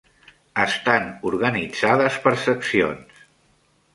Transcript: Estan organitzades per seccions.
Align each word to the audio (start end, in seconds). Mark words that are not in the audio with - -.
Estan 0.63 1.05
organitzades 1.31 2.17
per 2.25 2.35
seccions. 2.47 3.23